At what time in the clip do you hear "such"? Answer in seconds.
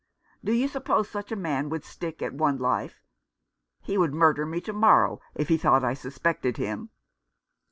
1.11-1.31